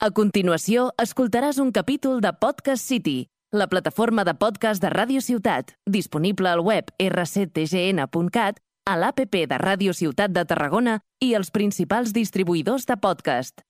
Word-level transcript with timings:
A 0.00 0.08
continuació, 0.16 0.86
escoltaràs 0.96 1.58
un 1.60 1.74
capítol 1.76 2.22
de 2.24 2.30
Podcast 2.40 2.86
City, 2.88 3.26
la 3.52 3.66
plataforma 3.68 4.22
de 4.24 4.32
podcast 4.32 4.80
de 4.80 4.88
Ràdio 4.88 5.20
Ciutat, 5.20 5.74
disponible 5.84 6.48
al 6.48 6.62
web 6.64 6.88
rctgn.cat, 6.96 8.62
a 8.88 8.94
l'APP 8.96 9.36
de 9.50 9.58
Ràdio 9.60 9.92
Ciutat 9.92 10.32
de 10.32 10.46
Tarragona 10.48 10.94
i 11.20 11.34
els 11.36 11.52
principals 11.52 12.14
distribuïdors 12.16 12.88
de 12.88 12.96
podcast. 12.96 13.60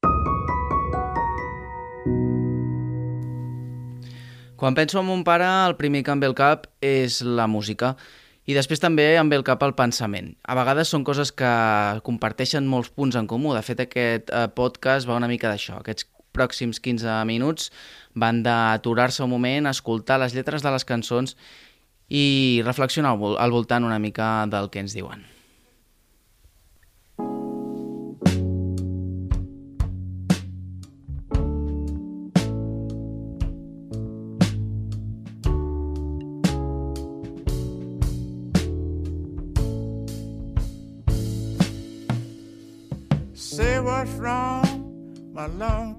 Quan 4.54 4.78
penso 4.78 5.02
en 5.02 5.10
mon 5.10 5.26
pare, 5.26 5.50
el 5.66 5.74
primer 5.82 6.04
que 6.06 6.14
em 6.14 6.22
ve 6.22 6.30
al 6.30 6.38
cap 6.38 6.70
és 6.78 7.24
la 7.26 7.50
música. 7.50 7.96
I 8.46 8.54
després 8.54 8.80
també 8.82 9.04
em 9.18 9.28
ve 9.30 9.36
al 9.38 9.44
cap 9.46 9.66
el 9.66 9.74
pensament. 9.78 10.32
A 10.42 10.54
vegades 10.58 10.90
són 10.94 11.02
coses 11.06 11.30
que 11.34 11.50
comparteixen 12.06 12.66
molts 12.70 12.90
punts 12.94 13.18
en 13.18 13.28
comú. 13.30 13.52
De 13.54 13.66
fet, 13.66 13.82
aquest 13.84 14.30
eh, 14.30 14.46
podcast 14.54 15.10
va 15.10 15.18
una 15.18 15.28
mica 15.30 15.50
d'això, 15.50 15.82
aquests 15.82 16.06
pròxims 16.34 16.80
15 16.82 17.24
minuts 17.28 17.70
van 18.14 18.42
d'aturar-se 18.42 19.22
un 19.24 19.30
moment, 19.30 19.70
escoltar 19.70 20.20
les 20.22 20.34
lletres 20.34 20.62
de 20.62 20.72
les 20.74 20.86
cançons 20.86 21.36
i 22.10 22.62
reflexionar 22.66 23.14
al 23.38 23.54
voltant 23.54 23.86
una 23.86 23.98
mica 24.02 24.46
del 24.50 24.70
que 24.70 24.82
ens 24.82 24.96
diuen. 24.96 25.22
Say 43.34 43.80
what's 43.80 44.12
wrong 44.20 45.32
my 45.32 45.46
longtime 45.46 45.89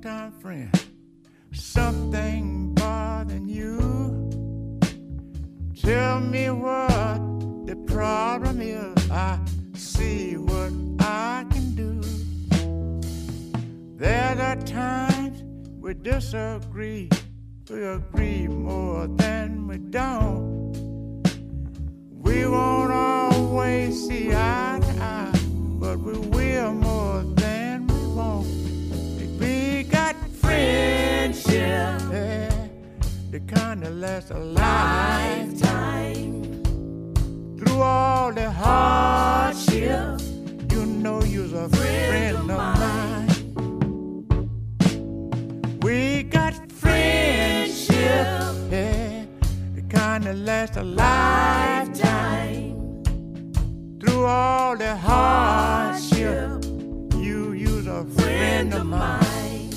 Times 14.66 15.44
we 15.80 15.94
disagree. 15.94 17.10
We 17.70 17.84
agree 17.84 18.48
more 18.48 19.08
than 19.08 19.68
we 19.68 19.78
don't. 19.78 20.72
We 22.12 22.46
won't 22.46 22.92
always 22.92 24.08
see 24.08 24.32
eye 24.32 24.80
to 24.82 25.04
eye, 25.04 25.32
but 25.80 26.00
we 26.00 26.14
will 26.14 26.74
more 26.74 27.24
than 27.36 27.88
we 27.88 28.08
won't 28.16 28.48
We 29.40 29.84
got 29.84 30.16
friendship. 30.42 31.52
Yeah, 31.52 32.68
the 33.32 33.40
kind 33.42 33.84
that 33.84 33.94
lasts 33.94 34.32
a 34.32 34.40
lifetime. 34.40 35.64
Through 37.58 37.82
all 37.82 38.32
the 38.32 38.52
hardships, 38.52 40.30
you 40.72 40.86
know 40.86 41.24
you're 41.24 41.46
a 41.46 41.70
friend, 41.70 42.10
friend 42.10 42.38
of 42.38 42.48
mine. 42.48 42.81
That 50.32 50.38
lasts 50.38 50.78
a 50.78 50.84
lifetime. 50.84 52.24
Through 54.00 54.26
all 54.26 54.78
the 54.78 54.96
hardship, 54.96 56.64
you 57.18 57.52
use 57.52 57.86
a 57.86 58.06
friend 58.06 58.74
of 58.74 58.86
mine. 58.86 59.74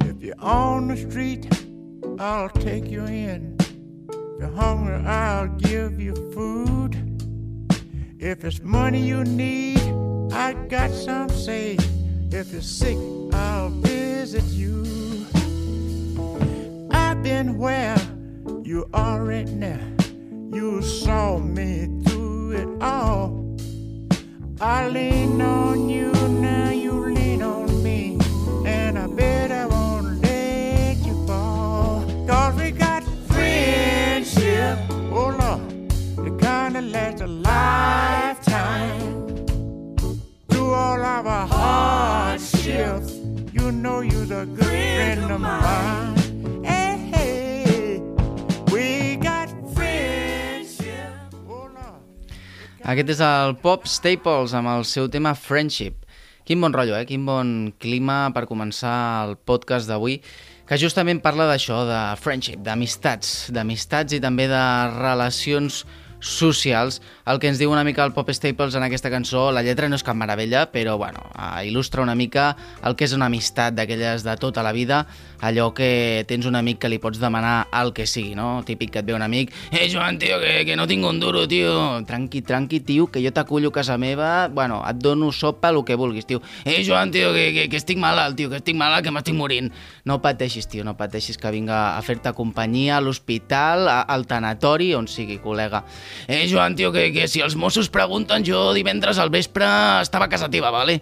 If 0.00 0.22
you're 0.22 0.40
on 0.40 0.88
the 0.88 0.96
street, 0.96 1.46
I'll 2.18 2.48
take 2.48 2.90
you 2.90 3.04
in. 3.04 3.58
If 3.60 4.40
you're 4.40 4.50
hungry, 4.52 5.04
I'll 5.06 5.48
give 5.48 6.00
you 6.00 6.14
food. 6.32 6.96
If 8.18 8.44
it's 8.44 8.62
money 8.62 9.00
you 9.00 9.24
need, 9.24 9.82
I 10.32 10.54
got 10.70 10.90
some 10.90 11.28
say. 11.28 11.76
If 12.30 12.50
you're 12.50 12.62
sick, 12.62 12.96
I'll 13.34 13.68
visit 13.68 14.44
you. 14.44 15.11
Been 17.22 17.56
where 17.56 17.96
you 18.64 18.88
are 18.92 19.22
right 19.24 19.48
now. 19.48 19.78
You 20.52 20.82
saw 20.82 21.38
me 21.38 21.88
through 22.04 22.50
it 22.52 22.82
all. 22.82 23.56
I 24.60 24.88
lean 24.88 25.40
on 25.40 25.88
you 25.88 26.21
Aquest 52.82 53.12
és 53.14 53.20
el 53.22 53.52
Pop 53.62 53.84
Staples 53.86 54.50
amb 54.58 54.66
el 54.72 54.82
seu 54.82 55.06
tema 55.06 55.36
Friendship. 55.38 56.00
Quin 56.42 56.58
bon 56.58 56.74
rotllo, 56.74 56.96
eh? 56.98 57.04
Quin 57.06 57.22
bon 57.22 57.70
clima 57.78 58.32
per 58.34 58.42
començar 58.50 58.94
el 59.22 59.36
podcast 59.38 59.86
d'avui 59.86 60.16
que 60.66 60.78
justament 60.82 61.20
parla 61.22 61.46
d'això, 61.46 61.84
de 61.86 62.00
friendship, 62.18 62.58
d'amistats, 62.66 63.52
d'amistats 63.54 64.16
i 64.18 64.20
també 64.24 64.48
de 64.50 64.64
relacions. 64.96 65.84
El 66.22 67.38
que 67.42 67.50
ens 67.50 67.58
diu 67.58 67.70
una 67.70 67.82
mica 67.82 68.04
el 68.06 68.12
Pop 68.14 68.30
Staples 68.30 68.76
en 68.78 68.84
aquesta 68.86 69.10
cançó, 69.10 69.50
la 69.50 69.62
lletra 69.66 69.88
no 69.90 69.98
és 69.98 70.04
cap 70.06 70.14
meravella, 70.14 70.68
però 70.70 70.94
bueno, 70.98 71.22
il·lustra 71.66 72.02
una 72.02 72.14
mica 72.14 72.52
el 72.86 72.94
que 72.94 73.08
és 73.08 73.14
una 73.14 73.26
amistat 73.26 73.74
d'aquelles 73.74 74.22
de 74.22 74.34
tota 74.38 74.62
la 74.62 74.72
vida, 74.74 75.04
allò 75.42 75.72
que 75.74 76.22
tens 76.30 76.46
un 76.46 76.54
amic 76.54 76.78
que 76.82 76.90
li 76.90 77.00
pots 77.02 77.18
demanar 77.18 77.66
el 77.74 77.90
que 77.94 78.06
sigui, 78.06 78.36
no? 78.38 78.62
Típic 78.66 78.92
que 78.94 79.02
et 79.02 79.06
ve 79.06 79.14
un 79.14 79.22
amic, 79.22 79.50
eh 79.72 79.88
Joan, 79.90 80.18
tio, 80.22 80.38
que, 80.38 80.64
que 80.64 80.76
no 80.78 80.86
tinc 80.86 81.04
un 81.04 81.18
duro, 81.18 81.46
tio. 81.50 81.74
Tranqui, 82.06 82.42
tranqui, 82.46 82.80
tio, 82.86 83.08
que 83.10 83.22
jo 83.24 83.32
t'acullo 83.34 83.70
a 83.70 83.76
casa 83.80 83.98
meva, 83.98 84.48
bueno, 84.48 84.82
et 84.88 85.02
dono 85.02 85.32
sopa, 85.32 85.70
el 85.70 85.82
que 85.84 85.98
vulguis, 85.98 86.26
tio. 86.26 86.42
Eh 86.64 86.84
Joan, 86.86 87.10
tio, 87.10 87.32
que, 87.34 87.50
que, 87.52 87.68
que 87.68 87.76
estic 87.76 87.98
malalt, 87.98 88.36
tio, 88.38 88.50
que 88.50 88.62
estic 88.62 88.78
malalt, 88.78 89.02
que 89.04 89.10
m'estic 89.10 89.34
morint. 89.34 89.72
No 90.06 90.20
pateixis, 90.22 90.70
tio, 90.70 90.86
no 90.86 90.94
pateixis 90.96 91.38
que 91.38 91.50
vinga 91.50 91.96
a 91.96 92.02
fer-te 92.02 92.32
companyia 92.32 92.98
a 92.98 93.02
l'hospital, 93.02 93.90
al 93.90 94.26
tanatori, 94.30 94.92
on 94.94 95.10
sigui, 95.10 95.40
col·lega. 95.42 95.82
Eh, 96.26 96.46
Joan, 96.50 96.76
tio, 96.76 96.92
que, 96.94 97.10
que 97.14 97.28
si 97.28 97.42
els 97.44 97.56
Mossos 97.56 97.90
pregunten, 97.92 98.46
jo 98.46 98.70
divendres 98.76 99.18
al 99.18 99.32
vespre 99.34 99.68
estava 100.02 100.28
a 100.28 100.32
casa 100.32 100.50
teva, 100.50 100.70
vale? 100.74 101.00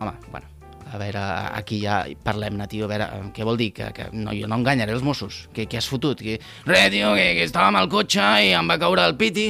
Home, 0.00 0.12
bueno, 0.30 0.48
a 0.94 0.98
veure, 0.98 1.20
aquí 1.58 1.80
ja 1.82 2.02
parlem-ne, 2.24 2.66
tio, 2.70 2.86
a 2.86 2.90
veure, 2.92 3.06
què 3.34 3.46
vol 3.46 3.58
dir? 3.58 3.72
Que, 3.74 3.88
que 3.96 4.04
no, 4.14 4.34
jo 4.36 4.46
no 4.50 4.60
enganyaré 4.60 4.94
els 4.94 5.02
Mossos. 5.02 5.44
Què, 5.54 5.66
què 5.70 5.80
has 5.80 5.88
fotut? 5.90 6.22
Que, 6.22 6.36
re, 6.68 6.82
tio, 6.94 7.14
que, 7.18 7.32
que 7.38 7.48
estàvem 7.48 7.80
al 7.80 7.90
cotxe 7.90 8.28
i 8.46 8.52
em 8.54 8.70
va 8.70 8.78
caure 8.78 9.02
el 9.02 9.16
piti 9.18 9.48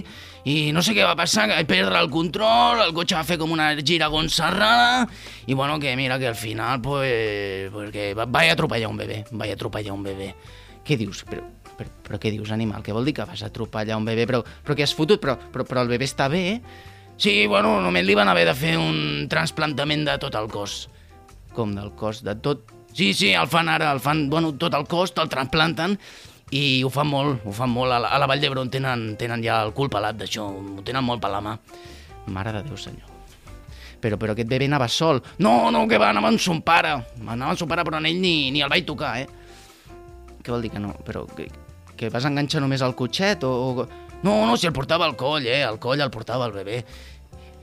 i 0.48 0.72
no 0.76 0.82
sé 0.84 0.92
què 0.96 1.04
va 1.04 1.16
passar, 1.16 1.46
que 1.48 1.56
vaig 1.56 1.68
perdre 1.68 2.00
el 2.00 2.10
control, 2.12 2.80
el 2.86 2.94
cotxe 2.96 3.16
va 3.16 3.26
fer 3.28 3.38
com 3.40 3.52
una 3.52 3.70
gira 3.80 4.10
gonserrada 4.12 5.06
i 5.46 5.56
bueno, 5.56 5.78
que 5.80 5.94
mira 5.96 6.18
que 6.18 6.28
al 6.28 6.36
final, 6.36 6.80
pues, 6.84 7.70
pues 7.72 7.92
que 7.92 8.12
vaig 8.16 8.52
atropellar 8.52 8.92
un 8.92 9.00
bebè, 9.00 9.24
vaig 9.32 9.54
atropellar 9.56 9.96
un 9.96 10.04
bebè. 10.04 10.32
Què 10.84 10.98
dius? 11.00 11.22
Però, 11.28 11.44
però, 11.78 11.90
però 12.06 12.20
què 12.22 12.32
dius, 12.34 12.52
animal? 12.54 12.82
Què 12.84 12.94
vol 12.94 13.06
dir 13.08 13.14
que 13.16 13.26
vas 13.28 13.44
atropellar 13.46 13.98
un 14.00 14.08
bebè? 14.08 14.26
Però, 14.30 14.42
però 14.64 14.76
què 14.76 14.86
has 14.86 14.94
fotut? 14.96 15.22
Però, 15.22 15.36
però, 15.52 15.66
però 15.68 15.84
el 15.84 15.92
bebè 15.92 16.08
està 16.08 16.28
bé? 16.32 16.60
Sí, 17.16 17.46
bueno, 17.46 17.76
només 17.82 18.04
li 18.06 18.16
van 18.18 18.28
haver 18.28 18.44
de 18.48 18.54
fer 18.58 18.74
un 18.80 19.26
transplantament 19.30 20.04
de 20.08 20.18
tot 20.22 20.34
el 20.38 20.48
cos. 20.50 20.84
Com 21.54 21.74
del 21.76 21.92
cos? 21.98 22.24
De 22.26 22.34
tot? 22.34 22.70
Sí, 22.94 23.12
sí, 23.14 23.32
el 23.34 23.50
fan 23.50 23.70
ara, 23.70 23.92
el 23.94 24.02
fan, 24.02 24.28
bueno, 24.30 24.52
tot 24.58 24.74
el 24.74 24.86
cos, 24.90 25.14
te'l 25.14 25.30
transplanten 25.30 25.96
i 26.54 26.84
ho 26.86 26.90
fan 26.92 27.08
molt, 27.10 27.42
ho 27.46 27.54
fan 27.54 27.70
molt. 27.70 27.94
A 27.94 27.98
la, 28.02 28.12
a 28.14 28.20
la 28.22 28.28
Vall 28.30 28.42
d'Hebron 28.42 28.70
tenen, 28.70 29.14
tenen 29.18 29.42
ja 29.42 29.62
el 29.66 29.74
cul 29.74 29.90
pelat 29.90 30.18
d'això, 30.18 30.46
ho 30.50 30.84
tenen 30.86 31.06
molt 31.06 31.22
per 31.22 31.32
la 31.32 31.42
mà. 31.42 31.56
Mare 32.34 32.54
de 32.54 32.62
Déu, 32.66 32.78
senyor. 32.78 33.10
Però, 34.02 34.18
però 34.20 34.34
aquest 34.34 34.50
bebè 34.50 34.68
anava 34.68 34.86
sol. 34.92 35.22
No, 35.42 35.70
no, 35.74 35.86
que 35.88 35.98
va, 35.98 36.10
anava 36.12 36.30
amb 36.30 36.42
son 36.42 36.60
pare. 36.62 36.92
Anava 37.24 37.54
amb 37.54 37.60
son 37.60 37.70
pare, 37.70 37.86
però 37.86 37.98
en 37.98 38.10
ell 38.10 38.20
ni, 38.20 38.50
ni 38.54 38.62
el 38.62 38.70
vaig 38.70 38.86
tocar, 38.86 39.16
eh? 39.22 39.28
Què 40.44 40.52
vol 40.52 40.66
dir 40.66 40.74
que 40.74 40.82
no? 40.82 40.92
Però 41.06 41.24
que, 41.30 41.48
que 41.96 42.10
vas 42.12 42.26
enganxar 42.28 42.62
només 42.64 42.82
al 42.82 42.96
cotxet 42.98 43.44
o, 43.46 43.50
o... 43.50 43.88
No, 44.24 44.38
no, 44.48 44.56
si 44.56 44.66
el 44.66 44.72
portava 44.72 45.04
al 45.04 45.18
coll, 45.20 45.46
eh? 45.46 45.62
Al 45.64 45.78
coll 45.78 46.00
el 46.00 46.12
portava 46.12 46.46
el 46.48 46.54
bebè. 46.54 46.78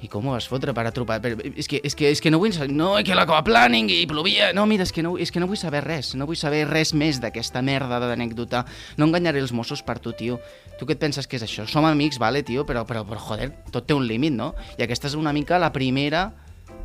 I 0.02 0.10
com 0.10 0.26
ho 0.26 0.34
vas 0.34 0.48
fotre 0.50 0.74
per 0.74 0.88
atropellar? 0.90 1.36
És 1.54 1.68
que, 1.70 1.78
és 1.86 1.94
que, 1.98 2.10
és 2.10 2.22
que 2.22 2.32
no 2.34 2.40
vull. 2.42 2.54
No, 2.74 2.96
és 2.98 3.06
que 3.06 3.42
planning 3.46 3.90
i 3.94 4.06
plovia... 4.10 4.50
No, 4.58 4.66
mira, 4.70 4.86
és 4.88 4.94
que 4.94 5.04
no, 5.06 5.14
és 5.22 5.30
que 5.30 5.42
no 5.42 5.50
vull 5.50 5.60
saber 5.62 5.84
res. 5.86 6.16
No 6.18 6.26
vull 6.30 6.38
saber 6.38 6.64
res 6.70 6.96
més 6.98 7.22
d'aquesta 7.22 7.62
merda 7.62 8.00
d'anècdota. 8.02 8.64
No 8.98 9.06
enganyaré 9.10 9.42
els 9.42 9.54
Mossos 9.54 9.86
per 9.86 10.00
tu, 10.02 10.14
tio. 10.18 10.40
Tu 10.80 10.90
què 10.90 10.98
et 10.98 11.02
penses 11.02 11.30
que 11.30 11.38
és 11.38 11.46
això? 11.46 11.68
Som 11.70 11.86
amics, 11.86 12.18
vale, 12.22 12.42
tio, 12.42 12.66
però, 12.66 12.82
però, 12.90 13.06
però 13.06 13.22
joder, 13.22 13.52
tot 13.70 13.86
té 13.86 13.94
un 13.94 14.08
límit, 14.10 14.34
no? 14.34 14.56
I 14.80 14.88
aquesta 14.88 15.12
és 15.12 15.18
una 15.18 15.34
mica 15.38 15.62
la 15.62 15.70
primera 15.74 16.32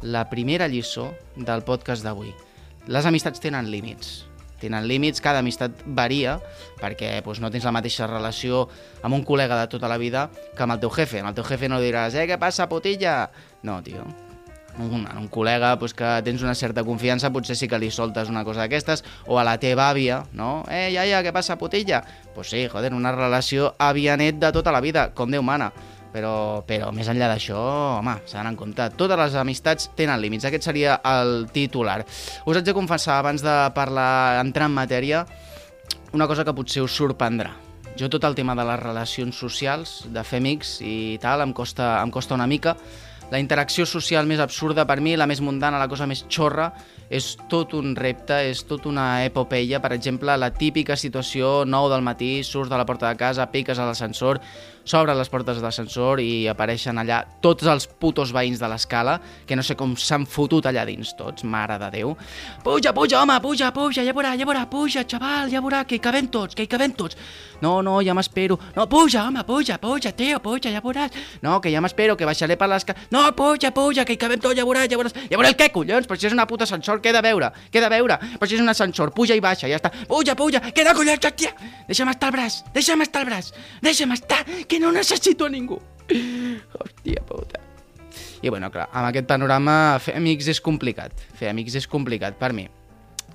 la 0.03 0.29
primera 0.29 0.69
lliçó 0.69 1.15
del 1.37 1.65
podcast 1.65 2.05
d'avui. 2.05 2.33
Les 2.87 3.07
amistats 3.07 3.41
tenen 3.43 3.71
límits. 3.71 4.27
Tenen 4.61 4.87
límits, 4.89 5.21
cada 5.25 5.43
amistat 5.45 5.83
varia, 5.87 6.39
perquè 6.81 7.17
doncs, 7.23 7.43
no 7.45 7.51
tens 7.53 7.67
la 7.67 7.75
mateixa 7.77 8.09
relació 8.11 8.67
amb 9.03 9.17
un 9.19 9.25
col·lega 9.27 9.59
de 9.63 9.73
tota 9.73 9.91
la 9.91 9.99
vida 10.01 10.29
que 10.57 10.65
amb 10.65 10.77
el 10.77 10.85
teu 10.85 10.93
jefe. 10.93 11.21
Amb 11.21 11.33
el 11.33 11.41
teu 11.41 11.49
jefe 11.49 11.69
no 11.69 11.83
diràs, 11.83 12.17
eh, 12.17 12.29
què 12.29 12.41
passa, 12.41 12.69
putilla? 12.71 13.27
No, 13.67 13.83
tio, 13.85 14.05
un, 14.79 15.07
un 15.07 15.29
col·lega 15.33 15.75
pues, 15.79 15.95
que 15.97 16.09
tens 16.25 16.43
una 16.45 16.55
certa 16.55 16.85
confiança, 16.85 17.31
potser 17.33 17.57
sí 17.57 17.69
que 17.69 17.79
li 17.81 17.91
soltes 17.91 18.31
una 18.33 18.45
cosa 18.45 18.65
d'aquestes, 18.65 19.05
o 19.27 19.41
a 19.41 19.45
la 19.47 19.57
teva 19.63 19.89
àvia, 19.91 20.23
no? 20.37 20.65
Eh, 20.71 20.91
iaia, 20.95 21.23
què 21.25 21.33
passa, 21.35 21.59
putilla? 21.61 22.03
Pues 22.35 22.53
sí, 22.53 22.67
joder, 22.73 22.93
una 22.95 23.15
relació 23.15 23.75
àvia-net 23.79 24.41
de 24.43 24.53
tota 24.53 24.75
la 24.75 24.83
vida, 24.85 25.11
com 25.15 25.33
Déu 25.33 25.45
mana. 25.45 25.73
Però, 26.17 26.65
però 26.65 26.89
més 26.97 27.11
enllà 27.13 27.27
d'això, 27.29 27.59
home, 27.99 28.15
s'ha 28.25 28.39
d'anar 28.39 28.55
en 28.55 28.57
compte. 28.57 28.87
Totes 28.97 29.19
les 29.21 29.35
amistats 29.37 29.91
tenen 29.99 30.17
límits. 30.23 30.47
Aquest 30.49 30.65
seria 30.65 30.95
el 31.05 31.51
titular. 31.53 31.99
Us 32.49 32.57
haig 32.57 32.65
de 32.65 32.73
confessar, 32.77 33.19
abans 33.21 33.45
de 33.45 33.57
parlar, 33.77 34.41
entrar 34.41 34.71
en 34.71 34.79
matèria, 34.79 35.27
una 36.17 36.25
cosa 36.31 36.47
que 36.47 36.57
potser 36.57 36.87
us 36.87 36.97
sorprendrà. 36.97 37.53
Jo 38.01 38.09
tot 38.13 38.25
el 38.25 38.37
tema 38.37 38.57
de 38.57 38.65
les 38.65 38.81
relacions 38.81 39.37
socials, 39.37 39.99
de 40.13 40.25
fer 40.25 40.41
amics 40.41 40.79
i 40.85 41.19
tal, 41.21 41.45
em 41.45 41.53
costa, 41.57 41.99
em 42.01 42.13
costa 42.13 42.37
una 42.37 42.49
mica, 42.49 42.79
la 43.31 43.41
interacció 43.43 43.87
social 43.87 44.27
més 44.27 44.41
absurda 44.43 44.87
per 44.87 45.01
mi, 45.01 45.17
la 45.17 45.27
més 45.27 45.41
mundana, 45.43 45.81
la 45.83 45.89
cosa 45.91 46.07
més 46.07 46.25
xorra, 46.29 46.71
és 47.11 47.37
tot 47.51 47.75
un 47.79 47.95
repte, 47.97 48.39
és 48.51 48.65
tot 48.67 48.87
una 48.87 49.25
epopeia. 49.25 49.81
Per 49.83 49.93
exemple, 49.95 50.37
la 50.39 50.53
típica 50.55 50.97
situació 50.97 51.65
9 51.67 51.93
del 51.95 52.07
matí, 52.07 52.31
surts 52.45 52.71
de 52.71 52.79
la 52.79 52.87
porta 52.87 53.11
de 53.11 53.19
casa, 53.19 53.47
piques 53.51 53.79
a 53.79 53.87
l'ascensor, 53.87 54.41
s'obren 54.87 55.19
les 55.19 55.29
portes 55.29 55.59
de 55.59 55.65
l'ascensor 55.65 56.21
i 56.23 56.47
apareixen 56.51 56.99
allà 57.03 57.21
tots 57.43 57.67
els 57.67 57.89
putos 57.91 58.31
veïns 58.35 58.61
de 58.63 58.69
l'escala, 58.71 59.17
que 59.47 59.59
no 59.59 59.65
sé 59.67 59.75
com 59.79 59.97
s'han 59.99 60.27
fotut 60.31 60.67
allà 60.67 60.85
dins 60.87 61.11
tots, 61.19 61.43
mare 61.45 61.79
de 61.83 61.91
Déu. 61.97 62.15
Puja, 62.63 62.93
puja, 62.95 63.23
home, 63.23 63.39
puja, 63.43 63.73
puja, 63.75 64.05
ja 64.07 64.15
veurà, 64.15 64.37
ja 64.39 64.47
veurà, 64.47 64.63
puja, 64.71 65.03
xaval, 65.09 65.51
ja 65.51 65.63
veurà, 65.63 65.83
que 65.87 65.99
hi 65.99 66.03
cabem 66.03 66.31
tots, 66.31 66.55
que 66.55 66.67
hi 66.67 66.71
cabem 66.71 66.95
tots. 66.95 67.19
No, 67.63 67.81
no, 67.83 67.99
ja 68.05 68.15
m'espero. 68.15 68.59
No, 68.77 68.87
puja, 68.91 69.25
home, 69.27 69.43
puja, 69.49 69.79
puja, 69.83 70.13
tio, 70.13 70.39
puja, 70.45 70.71
ja 70.71 70.83
veuràs. 70.85 71.15
No, 71.43 71.59
que 71.61 71.73
ja 71.73 71.83
m'espero, 71.83 72.17
que 72.17 72.29
baixaré 72.29 72.59
per 72.61 72.69
l'escala. 72.71 73.07
No, 73.11 73.16
puja, 73.37 73.71
puja, 73.75 74.05
que 74.05 74.17
hi 74.17 74.21
cabem 74.21 74.41
tots, 74.43 74.57
ja 74.59 74.65
veuràs, 74.67 74.89
ja 74.91 74.99
veuràs. 75.01 75.15
Ja 75.31 75.39
veuràs 75.39 75.55
el 75.55 75.59
què, 75.61 75.71
collons? 75.75 76.09
Però 76.09 76.19
si 76.19 76.29
és 76.29 76.37
una 76.37 76.47
puta 76.49 76.67
ascensor, 76.67 77.03
què 77.03 77.13
he 77.13 77.17
de 77.17 77.23
veure? 77.25 77.53
Què 77.71 77.81
he 77.81 77.85
de 77.85 77.91
veure? 77.93 78.19
Però 78.37 78.49
si 78.49 78.59
és 78.59 78.65
un 78.65 78.73
ascensor, 78.73 79.13
puja 79.17 79.37
i 79.37 79.43
baixa, 79.45 79.69
ja 79.71 79.81
està. 79.81 79.93
Puja, 80.09 80.37
puja, 80.39 80.63
que 80.71 80.87
no, 80.87 80.95
collons, 80.97 81.29
tia. 81.37 81.53
Deixa'm 81.91 82.11
estar 82.13 82.33
el 82.33 82.39
braç, 82.39 82.63
deixa'm 82.75 83.05
estar 83.07 83.23
el 83.25 83.31
braç, 83.31 83.53
deixa'm 83.83 84.17
estar, 84.17 84.43
que 84.69 84.81
no 84.83 84.93
necessito 84.95 85.47
a 85.47 85.53
ningú. 85.53 85.81
Hòstia 86.07 87.23
puta. 87.27 87.63
I 88.43 88.51
bueno, 88.53 88.71
clar, 88.71 88.89
amb 88.93 89.09
aquest 89.09 89.29
panorama 89.29 89.99
fer 90.03 90.17
amics 90.19 90.51
és 90.53 90.61
complicat. 90.63 91.15
Fer 91.39 91.51
amics 91.51 91.77
és 91.81 91.89
complicat 91.91 92.37
per 92.39 92.53
mi. 92.57 92.69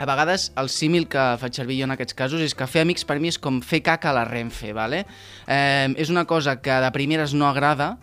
A 0.02 0.06
vegades 0.10 0.50
el 0.58 0.70
símil 0.74 1.06
que 1.12 1.22
faig 1.38 1.58
servir 1.58 1.78
jo 1.82 1.86
en 1.86 1.94
aquests 1.94 2.16
casos 2.18 2.42
és 2.42 2.56
que 2.58 2.66
fer 2.70 2.86
amics 2.86 3.06
per 3.06 3.20
mi 3.22 3.30
és 3.30 3.38
com 3.38 3.60
fer 3.62 3.84
caca 3.86 4.10
a 4.10 4.16
la 4.18 4.24
Renfe, 4.26 4.72
¿vale? 4.74 5.04
Eh, 5.46 5.94
és 6.02 6.10
una 6.10 6.26
cosa 6.26 6.56
que 6.62 6.74
de 6.82 6.90
primeres 6.96 7.36
no 7.38 7.46
agrada, 7.50 7.98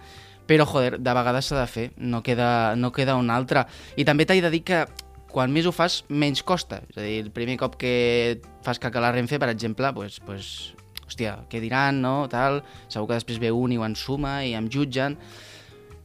però 0.49 0.65
joder, 0.67 0.97
de 1.05 1.15
vegades 1.15 1.51
s'ha 1.51 1.61
de 1.61 1.69
fer, 1.69 1.91
no 1.97 2.23
queda, 2.25 2.75
no 2.77 2.91
queda 2.93 3.19
una 3.21 3.37
altra. 3.37 3.67
I 4.01 4.07
també 4.09 4.25
t'he 4.27 4.41
de 4.41 4.51
dir 4.51 4.65
que 4.65 4.87
quan 5.29 5.53
més 5.53 5.69
ho 5.69 5.73
fas, 5.77 6.01
menys 6.09 6.43
costa. 6.43 6.81
És 6.89 6.97
a 6.97 7.05
dir, 7.05 7.21
el 7.27 7.31
primer 7.35 7.59
cop 7.61 7.77
que 7.79 8.41
fas 8.65 8.81
caca 8.81 9.03
la 9.05 9.13
Renfe, 9.13 9.39
per 9.39 9.51
exemple, 9.53 9.93
pues, 9.95 10.19
pues, 10.25 10.73
hòstia, 11.05 11.37
què 11.53 11.61
diran, 11.61 12.01
no, 12.03 12.17
tal, 12.33 12.63
segur 12.89 13.11
que 13.11 13.21
després 13.21 13.41
ve 13.43 13.53
un 13.53 13.73
i 13.73 13.79
ho 13.79 13.85
ensuma 13.87 14.41
i 14.45 14.55
em 14.57 14.69
jutgen. 14.73 15.19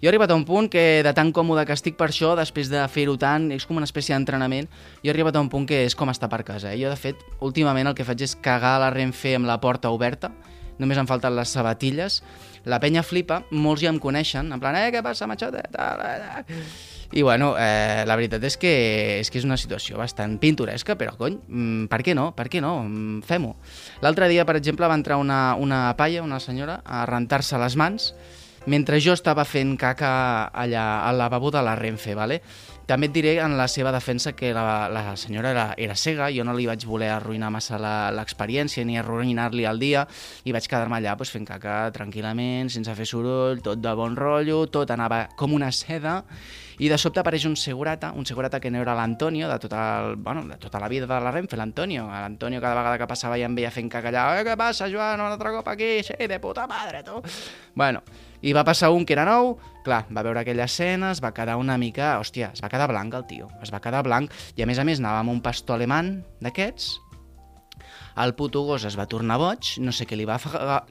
Jo 0.03 0.09
he 0.09 0.11
arribat 0.11 0.33
a 0.33 0.35
un 0.35 0.43
punt 0.43 0.67
que, 0.67 0.99
de 0.99 1.13
tan 1.15 1.31
còmode 1.31 1.63
que 1.63 1.75
estic 1.77 1.95
per 1.95 2.09
això, 2.09 2.33
després 2.35 2.67
de 2.67 2.81
fer-ho 2.91 3.15
tant, 3.15 3.47
és 3.55 3.63
com 3.63 3.79
una 3.79 3.87
espècie 3.87 4.11
d'entrenament, 4.11 4.67
jo 4.99 5.07
he 5.07 5.13
arribat 5.13 5.37
a 5.39 5.43
un 5.43 5.47
punt 5.47 5.63
que 5.69 5.85
és 5.85 5.95
com 5.95 6.11
estar 6.11 6.27
per 6.27 6.41
casa. 6.43 6.73
Eh? 6.73 6.81
Jo, 6.81 6.91
de 6.91 6.99
fet, 6.99 7.23
últimament 7.39 7.87
el 7.87 7.95
que 7.95 8.03
faig 8.03 8.25
és 8.27 8.35
cagar 8.35 8.75
a 8.75 8.83
la 8.83 8.91
Renfe 8.91 9.37
amb 9.37 9.47
la 9.47 9.61
porta 9.63 9.93
oberta, 9.95 10.33
només 10.79 10.97
em 10.97 11.07
falten 11.09 11.35
les 11.35 11.53
sabatilles, 11.53 12.21
la 12.69 12.79
penya 12.79 13.03
flipa, 13.03 13.41
molts 13.51 13.83
ja 13.83 13.91
em 13.91 13.99
coneixen, 13.99 14.51
en 14.53 14.61
plan, 14.61 14.75
eh, 14.79 14.89
què 14.93 15.03
passa, 15.03 15.27
machote? 15.27 15.63
Eh. 15.67 16.61
I 17.13 17.21
bueno, 17.21 17.53
eh, 17.59 18.03
la 18.07 18.15
veritat 18.17 18.43
és 18.43 18.55
que, 18.57 18.71
és 19.19 19.29
que 19.29 19.37
és 19.37 19.45
una 19.45 19.57
situació 19.59 19.99
bastant 19.99 20.39
pintoresca, 20.41 20.95
però 20.97 21.13
cony, 21.19 21.37
mm, 21.47 21.89
per 21.91 22.01
què 22.01 22.15
no? 22.17 22.31
Per 22.33 22.47
què 22.49 22.61
no? 22.63 22.79
Mm, 22.83 23.21
Fem-ho. 23.27 23.55
L'altre 24.01 24.29
dia, 24.31 24.45
per 24.45 24.55
exemple, 24.57 24.87
va 24.87 24.97
entrar 24.97 25.19
una, 25.21 25.55
una 25.55 25.91
paia, 25.97 26.23
una 26.23 26.39
senyora, 26.39 26.81
a 26.85 27.05
rentar-se 27.05 27.59
les 27.61 27.77
mans 27.77 28.13
mentre 28.65 28.99
jo 29.03 29.11
estava 29.11 29.43
fent 29.43 29.75
caca 29.77 30.47
allà 30.47 31.03
al 31.03 31.17
lavabo 31.19 31.51
de 31.51 31.61
la 31.61 31.75
Renfe, 31.75 32.15
¿vale? 32.15 32.41
També 32.87 33.07
et 33.07 33.13
diré 33.15 33.37
en 33.39 33.55
la 33.55 33.69
seva 33.71 33.93
defensa 33.95 34.33
que 34.35 34.51
la, 34.55 34.89
la 34.91 35.15
senyora 35.15 35.53
era, 35.53 35.67
era 35.77 35.95
cega, 35.95 36.27
jo 36.35 36.43
no 36.43 36.55
li 36.57 36.65
vaig 36.67 36.83
voler 36.87 37.13
arruïnar 37.13 37.51
massa 37.53 37.79
l'experiència 38.11 38.83
ni 38.83 38.97
arruïnar-li 38.99 39.63
el 39.69 39.79
dia 39.79 40.03
i 40.43 40.51
vaig 40.51 40.67
quedar-me 40.67 40.99
allà 40.99 41.15
pues, 41.15 41.31
fent 41.31 41.47
caca 41.47 41.87
tranquil·lament, 41.95 42.73
sense 42.73 42.97
fer 42.97 43.07
soroll, 43.07 43.63
tot 43.63 43.79
de 43.79 43.95
bon 43.95 44.17
rotllo, 44.19 44.65
tot 44.67 44.91
anava 44.91 45.25
com 45.39 45.55
una 45.55 45.71
seda 45.71 46.21
i 46.81 46.89
de 46.89 46.97
sobte 46.97 47.21
apareix 47.21 47.45
un 47.45 47.55
segurata, 47.59 48.11
un 48.17 48.25
segurata 48.25 48.59
que 48.59 48.71
no 48.73 48.81
era 48.81 48.95
l'Antonio, 48.97 49.47
de, 49.47 49.57
tota 49.61 49.83
el, 50.01 50.15
bueno, 50.15 50.43
de 50.49 50.57
tota 50.57 50.79
la 50.81 50.89
vida 50.89 51.05
de 51.05 51.19
la 51.21 51.31
Renfe, 51.31 51.55
l'Antonio. 51.55 52.07
L'Antonio 52.09 52.61
cada 52.61 52.75
vegada 52.75 52.97
que 52.97 53.07
passava 53.07 53.37
ja 53.37 53.47
em 53.47 53.55
veia 53.55 53.71
fent 53.71 53.91
caca 53.93 54.09
allà, 54.09 54.25
eh, 54.39 54.43
què 54.47 54.57
passa, 54.59 54.89
Joan, 54.91 55.21
un 55.21 55.29
altre 55.29 55.53
cop 55.53 55.69
aquí, 55.69 55.95
sí, 56.03 56.17
de 56.27 56.39
puta 56.41 56.65
madre, 56.67 57.03
tu. 57.05 57.21
Bueno, 57.75 58.01
i 58.43 58.53
va 58.55 58.65
passar 58.67 58.91
un 58.91 59.07
que 59.07 59.15
era 59.15 59.23
nou, 59.27 59.55
clar, 59.85 60.03
va 60.11 60.23
veure 60.25 60.43
aquella 60.43 60.67
escena, 60.67 61.13
es 61.15 61.23
va 61.23 61.33
quedar 61.35 61.55
una 61.59 61.77
mica... 61.79 62.17
Hòstia, 62.19 62.51
es 62.53 62.63
va 62.63 62.69
quedar 62.71 62.89
blanc 62.91 63.15
el 63.15 63.25
tio, 63.29 63.47
es 63.63 63.71
va 63.73 63.81
quedar 63.83 64.03
blanc, 64.03 64.31
i 64.59 64.63
a 64.63 64.67
més 64.69 64.79
a 64.79 64.85
més 64.87 65.01
anava 65.01 65.23
amb 65.23 65.33
un 65.33 65.41
pastor 65.43 65.79
alemany 65.79 66.17
d'aquests, 66.43 66.91
el 68.23 68.35
puto 68.37 68.61
gos 68.67 68.83
es 68.85 68.97
va 68.99 69.07
tornar 69.09 69.39
boig, 69.41 69.75
no 69.81 69.93
sé 69.95 70.05
què 70.05 70.17
li 70.19 70.27
va, 70.29 70.37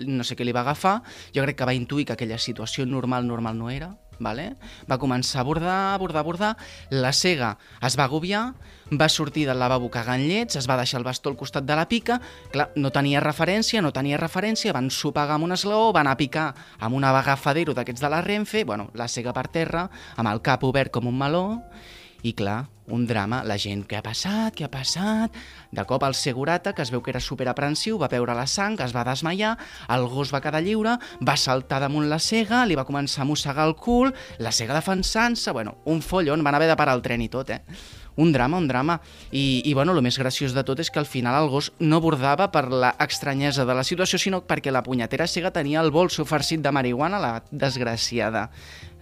no 0.00 0.24
sé 0.26 0.36
què 0.36 0.46
li 0.46 0.54
va 0.54 0.64
agafar, 0.64 0.96
jo 1.34 1.44
crec 1.44 1.60
que 1.60 1.68
va 1.68 1.76
intuir 1.76 2.08
que 2.08 2.16
aquella 2.16 2.40
situació 2.40 2.86
normal, 2.88 3.28
normal 3.28 3.58
no 3.58 3.70
era, 3.70 3.92
vale? 4.22 4.52
va 4.90 4.98
començar 4.98 5.40
a 5.40 5.46
bordar, 5.46 5.98
bordar, 5.98 6.24
bordar, 6.24 6.52
la 6.90 7.12
cega 7.12 7.56
es 7.84 7.96
va 7.98 8.04
agobiar, 8.04 8.52
va 8.92 9.08
sortir 9.08 9.46
del 9.48 9.58
lavabo 9.58 9.90
cagant 9.90 10.22
llets, 10.22 10.56
es 10.56 10.68
va 10.68 10.76
deixar 10.76 11.00
el 11.00 11.06
bastó 11.06 11.30
al 11.30 11.36
costat 11.36 11.64
de 11.64 11.76
la 11.76 11.88
pica, 11.88 12.20
clar, 12.52 12.70
no 12.76 12.92
tenia 12.92 13.22
referència, 13.24 13.82
no 13.82 13.92
tenia 13.92 14.20
referència, 14.20 14.74
van 14.76 14.90
sopegar 14.90 15.38
amb 15.38 15.48
un 15.48 15.56
esglaó, 15.56 15.92
van 15.92 16.10
a 16.10 16.16
picar 16.16 16.52
amb 16.78 16.96
un 16.96 17.04
agafadero 17.04 17.74
d'aquests 17.74 18.02
de 18.02 18.12
la 18.12 18.20
Renfe, 18.22 18.64
bueno, 18.64 18.90
la 18.94 19.08
cega 19.08 19.32
per 19.32 19.48
terra, 19.48 19.88
amb 20.16 20.28
el 20.28 20.42
cap 20.42 20.64
obert 20.64 20.92
com 20.92 21.08
un 21.08 21.18
meló, 21.18 21.46
i 22.22 22.32
clar, 22.38 22.66
un 22.92 23.06
drama, 23.06 23.42
la 23.46 23.56
gent, 23.58 23.84
què 23.88 23.98
ha 23.98 24.04
passat, 24.04 24.54
què 24.56 24.66
ha 24.66 24.70
passat? 24.70 25.34
De 25.74 25.84
cop 25.88 26.04
el 26.06 26.14
segurata, 26.18 26.72
que 26.74 26.82
es 26.84 26.92
veu 26.94 27.02
que 27.02 27.12
era 27.14 27.22
superaprensiu, 27.22 27.98
va 27.98 28.10
veure 28.12 28.34
la 28.36 28.46
sang, 28.50 28.78
es 28.84 28.94
va 28.94 29.04
desmaiar, 29.06 29.56
el 29.94 30.06
gos 30.10 30.32
va 30.34 30.42
quedar 30.44 30.62
lliure, 30.62 30.96
va 31.22 31.36
saltar 31.38 31.80
damunt 31.82 32.08
la 32.10 32.20
cega, 32.22 32.64
li 32.66 32.78
va 32.78 32.86
començar 32.88 33.24
a 33.24 33.28
mossegar 33.28 33.66
el 33.68 33.74
cul, 33.78 34.12
la 34.38 34.52
cega 34.52 34.76
defensant-se, 34.78 35.54
bueno, 35.56 35.78
un 35.86 36.02
follon, 36.02 36.44
van 36.44 36.58
haver 36.58 36.70
de 36.70 36.78
parar 36.78 36.96
el 36.98 37.02
tren 37.02 37.22
i 37.24 37.30
tot, 37.32 37.50
eh? 37.50 37.62
Un 38.16 38.32
drama, 38.32 38.58
un 38.58 38.68
drama. 38.68 39.00
I, 39.30 39.62
I, 39.64 39.72
bueno, 39.74 39.94
el 39.96 40.02
més 40.04 40.18
graciós 40.20 40.52
de 40.52 40.64
tot 40.66 40.80
és 40.82 40.90
que 40.92 41.00
al 41.00 41.08
final 41.08 41.38
el 41.38 41.50
gos 41.52 41.70
no 41.80 42.00
bordava 42.04 42.50
per 42.52 42.66
la 42.68 42.92
estranyesa 43.00 43.64
de 43.64 43.76
la 43.76 43.84
situació, 43.84 44.20
sinó 44.20 44.42
perquè 44.44 44.72
la 44.72 44.84
punyetera 44.84 45.26
cega 45.26 45.52
tenia 45.54 45.80
el 45.80 45.90
bolso 45.90 46.26
farcit 46.28 46.60
de 46.60 46.72
marihuana, 46.72 47.20
la 47.22 47.32
desgraciada. 47.50 48.50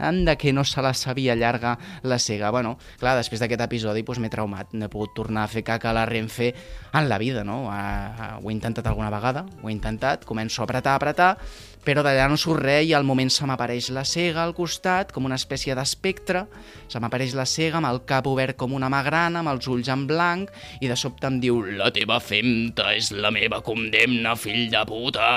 Anda 0.01 0.37
que 0.37 0.53
no 0.53 0.65
se 0.65 0.81
la 0.81 0.95
sabia 0.95 1.35
llarga 1.35 1.79
la 2.03 2.19
cega. 2.19 2.51
Bueno, 2.51 2.79
clar, 2.99 3.17
després 3.19 3.43
d'aquest 3.43 3.67
episodi 3.67 4.05
doncs, 4.07 4.23
m'he 4.23 4.31
traumat. 4.33 4.73
No 4.73 4.87
he 4.87 4.93
pogut 4.93 5.13
tornar 5.17 5.45
a 5.45 5.53
fer 5.53 5.65
caca 5.67 5.91
a 5.91 5.97
la 5.97 6.07
Renfe 6.09 6.55
en 6.95 7.09
la 7.09 7.19
vida, 7.19 7.45
no? 7.45 7.67
Ho 7.69 8.49
he 8.49 8.55
intentat 8.55 8.87
alguna 8.87 9.11
vegada, 9.13 9.45
ho 9.61 9.69
he 9.69 9.75
intentat, 9.75 10.25
començo 10.25 10.63
a 10.63 10.69
apretar, 10.69 10.95
apretar, 10.97 11.35
però 11.85 12.03
d'allà 12.05 12.27
no 12.29 12.37
surt 12.41 12.61
res 12.63 12.89
i 12.91 12.95
al 12.97 13.07
moment 13.09 13.31
se 13.33 13.47
m'apareix 13.49 13.89
la 13.97 14.05
cega 14.05 14.43
al 14.45 14.53
costat, 14.57 15.15
com 15.15 15.25
una 15.25 15.39
espècie 15.41 15.75
d'espectre, 15.77 16.45
se 16.91 17.01
m'apareix 17.01 17.33
la 17.39 17.47
cega 17.49 17.79
amb 17.81 17.89
el 17.89 18.03
cap 18.09 18.27
obert 18.29 18.59
com 18.61 18.75
una 18.77 18.91
magrana, 18.93 19.41
amb 19.41 19.53
els 19.53 19.69
ulls 19.71 19.89
en 19.93 20.07
blanc, 20.11 20.51
i 20.81 20.91
de 20.91 20.97
sobte 20.99 21.29
em 21.31 21.41
diu 21.41 21.63
«La 21.79 21.91
teva 21.95 22.21
femta 22.21 22.91
és 22.97 23.11
la 23.17 23.33
meva 23.33 23.63
condemna, 23.65 24.37
fill 24.37 24.69
de 24.73 24.85
puta!» 24.89 25.31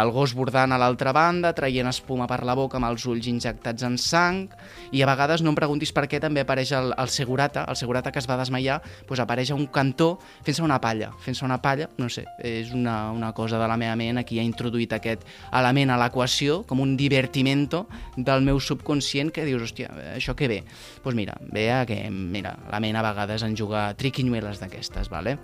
El 0.00 0.12
gos 0.14 0.32
bordant 0.32 0.72
a 0.72 0.78
l'altra 0.80 1.12
banda, 1.12 1.52
traient 1.52 1.90
espuma 1.90 2.24
per 2.30 2.40
la 2.48 2.56
boca 2.56 2.78
amb 2.78 2.88
els 2.88 3.04
ulls 3.04 3.28
injectats 3.28 3.84
en 3.84 3.98
sang, 4.00 4.46
i 4.92 5.02
a 5.04 5.08
vegades 5.10 5.44
no 5.44 5.52
em 5.52 5.58
preguntis 5.58 5.92
per 5.92 6.06
què 6.08 6.20
també 6.22 6.46
apareix 6.46 6.72
el, 6.78 6.94
el 6.96 7.12
segurata, 7.12 7.66
el 7.68 7.76
segurata 7.76 8.12
que 8.12 8.22
es 8.22 8.28
va 8.30 8.40
desmaiar, 8.40 8.80
doncs 9.08 9.20
apareix 9.20 9.52
a 9.52 9.58
un 9.58 9.68
cantó 9.68 10.14
fent-se 10.46 10.64
una 10.64 10.80
palla, 10.80 11.12
fent-se 11.20 11.44
una 11.44 11.60
palla, 11.60 11.90
no 12.00 12.08
sé, 12.12 12.24
és 12.40 12.72
una, 12.72 13.12
una 13.12 13.32
cosa 13.36 13.60
de 13.60 13.68
la 13.68 13.76
meva 13.76 13.98
ment, 14.00 14.22
aquí 14.22 14.40
ha 14.40 14.46
introduït 14.46 14.96
aquest 14.96 15.28
element 15.50 15.92
a 15.92 15.98
l'equació, 16.00 16.62
com 16.68 16.80
un 16.84 16.96
divertimento 16.96 17.86
del 18.16 18.44
meu 18.46 18.60
subconscient 18.60 19.32
que 19.34 19.46
dius, 19.48 19.64
hòstia, 19.66 19.90
això 20.14 20.36
què 20.38 20.48
ve? 20.50 20.62
Doncs 20.62 21.02
pues 21.04 21.18
mira, 21.18 21.36
ve 21.52 21.68
a 21.72 21.84
que, 21.88 21.98
mira, 22.10 22.56
la 22.70 22.80
ment 22.80 22.96
a 22.96 23.04
vegades 23.04 23.42
en 23.42 23.56
juga 23.58 23.90
triquinyueles 23.98 24.62
d'aquestes, 24.62 25.10
vale? 25.12 25.38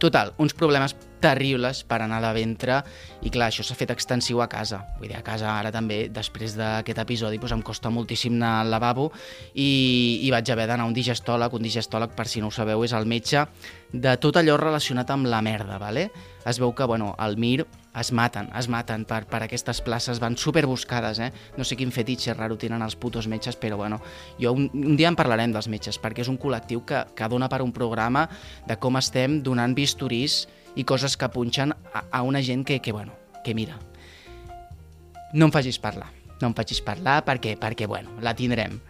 Total, 0.00 0.32
uns 0.42 0.54
problemes 0.56 0.96
terribles 1.24 1.82
per 1.88 2.02
anar 2.04 2.20
de 2.24 2.32
ventre 2.36 2.80
i 3.24 3.32
clar, 3.32 3.48
això 3.48 3.64
s'ha 3.64 3.76
fet 3.78 3.94
extensiu 3.94 4.42
a 4.44 4.48
casa. 4.52 4.82
Vull 4.98 5.08
dir, 5.08 5.18
a 5.18 5.24
casa 5.26 5.48
ara 5.54 5.72
també, 5.74 6.04
després 6.12 6.58
d'aquest 6.58 7.00
episodi, 7.00 7.40
doncs 7.40 7.56
em 7.56 7.64
costa 7.64 7.92
moltíssim 7.94 8.36
anar 8.36 8.52
al 8.60 8.74
lavabo 8.74 9.08
i, 9.54 10.20
i 10.26 10.30
vaig 10.34 10.52
haver 10.52 10.68
d'anar 10.70 10.84
a 10.84 10.90
un 10.90 10.96
digestòleg. 10.96 11.56
Un 11.56 11.64
digestòleg, 11.64 12.14
per 12.16 12.28
si 12.28 12.44
no 12.44 12.52
ho 12.52 12.54
sabeu, 12.54 12.84
és 12.84 12.94
el 12.96 13.08
metge 13.08 13.46
de 13.94 14.16
tot 14.20 14.36
allò 14.36 14.58
relacionat 14.60 15.10
amb 15.14 15.30
la 15.30 15.42
merda, 15.44 15.78
¿vale? 15.78 16.10
es 16.44 16.58
veu 16.58 16.74
que, 16.74 16.84
bueno, 16.84 17.14
al 17.18 17.36
MIR 17.36 17.66
es 18.00 18.12
maten, 18.12 18.50
es 18.58 18.68
maten 18.68 19.04
per, 19.08 19.24
per 19.30 19.42
aquestes 19.44 19.80
places, 19.84 20.20
van 20.20 20.36
superbuscades, 20.36 21.20
eh? 21.22 21.30
No 21.56 21.64
sé 21.64 21.78
quin 21.78 21.92
fetitxe 21.94 22.34
raro 22.34 22.58
tenen 22.60 22.82
els 22.84 22.96
putos 23.00 23.28
metges, 23.30 23.56
però 23.56 23.78
bueno, 23.80 24.00
jo 24.40 24.52
un, 24.52 24.68
un 24.74 24.98
dia 24.98 25.08
en 25.08 25.16
parlarem 25.16 25.54
dels 25.54 25.70
metges, 25.72 26.00
perquè 26.02 26.24
és 26.24 26.32
un 26.32 26.38
col·lectiu 26.40 26.84
que, 26.84 27.04
que 27.16 27.30
dona 27.30 27.48
per 27.48 27.62
un 27.64 27.72
programa 27.72 28.26
de 28.68 28.76
com 28.82 29.00
estem 29.00 29.40
donant 29.46 29.76
bisturís 29.78 30.44
i 30.74 30.84
coses 30.84 31.16
que 31.16 31.28
punxen 31.30 31.72
a, 31.72 32.04
a 32.10 32.22
una 32.22 32.42
gent 32.42 32.64
que, 32.66 32.80
que, 32.80 32.92
bueno, 32.92 33.12
que 33.44 33.54
mira, 33.54 33.78
no 35.32 35.48
em 35.48 35.54
facis 35.54 35.78
parlar, 35.82 36.10
no 36.40 36.50
em 36.50 36.56
facis 36.56 36.80
parlar 36.84 37.20
perquè, 37.26 37.56
perquè 37.60 37.88
bueno, 37.90 38.14
la 38.22 38.34
tindrem. 38.38 38.80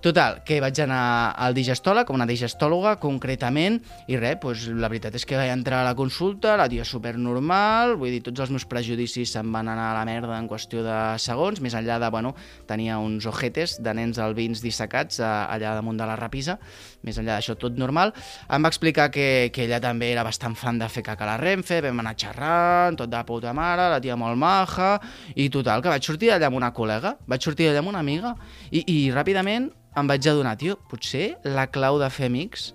Total, 0.00 0.38
que 0.48 0.62
vaig 0.64 0.78
anar 0.80 1.36
al 1.36 1.52
digestòleg, 1.52 2.06
com 2.08 2.16
una 2.16 2.24
digestòloga 2.24 2.94
concretament, 3.02 3.74
i 4.08 4.16
res, 4.16 4.38
doncs, 4.40 4.62
la 4.80 4.88
veritat 4.88 5.18
és 5.18 5.26
que 5.28 5.36
vaig 5.36 5.50
entrar 5.52 5.82
a 5.82 5.84
la 5.84 5.92
consulta, 5.92 6.54
la 6.56 6.70
tia 6.72 6.86
supernormal, 6.88 7.98
vull 8.00 8.14
dir, 8.14 8.22
tots 8.24 8.40
els 8.40 8.52
meus 8.54 8.64
prejudicis 8.64 9.34
se'n 9.36 9.50
van 9.52 9.68
anar 9.68 9.90
a 9.90 9.98
la 9.98 10.06
merda 10.08 10.38
en 10.40 10.46
qüestió 10.48 10.80
de 10.86 10.94
segons, 11.20 11.60
més 11.60 11.76
enllà 11.76 11.98
de, 12.00 12.08
bueno, 12.14 12.32
tenia 12.64 12.96
uns 12.96 13.26
ojetes 13.28 13.74
de 13.84 13.92
nens 13.98 14.16
albins 14.24 14.62
dissecats 14.64 15.20
allà 15.20 15.74
damunt 15.76 16.00
de 16.00 16.06
la 16.08 16.16
rapisa, 16.16 16.56
més 17.04 17.20
enllà 17.20 17.36
d'això 17.36 17.58
tot 17.60 17.76
normal, 17.76 18.14
em 18.48 18.64
va 18.64 18.70
explicar 18.72 19.10
que, 19.12 19.50
que 19.52 19.66
ella 19.66 19.82
també 19.84 20.08
era 20.14 20.24
bastant 20.24 20.56
fan 20.56 20.80
de 20.80 20.88
fer 20.88 21.04
caca 21.10 21.26
a 21.26 21.34
la 21.34 21.36
Renfe, 21.42 21.82
vam 21.84 22.00
anar 22.00 22.14
xerrant, 22.16 22.96
tot 22.96 23.12
de 23.12 23.20
puta 23.28 23.52
mare, 23.52 23.90
la 23.92 24.00
tia 24.00 24.16
molt 24.16 24.40
maja, 24.40 24.94
i 25.36 25.50
total, 25.52 25.84
que 25.84 25.92
vaig 25.92 26.08
sortir 26.08 26.32
allà 26.32 26.48
amb 26.48 26.56
una 26.56 26.72
col·lega, 26.72 27.18
vaig 27.28 27.44
sortir 27.44 27.68
allà 27.68 27.84
amb 27.84 27.92
una 27.92 28.00
amiga, 28.00 28.32
i, 28.72 28.80
i 28.80 28.98
ràpidament 29.12 29.68
em 29.96 30.10
vaig 30.10 30.28
adonar, 30.30 30.56
tio, 30.60 30.76
potser 30.90 31.34
la 31.44 31.66
clau 31.72 31.98
de 32.00 32.10
fer 32.12 32.30
amics 32.30 32.70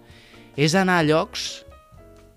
és 0.56 0.76
anar 0.76 1.00
a 1.02 1.06
llocs 1.08 1.66